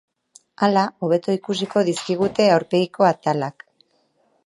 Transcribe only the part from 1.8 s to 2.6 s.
dizkigute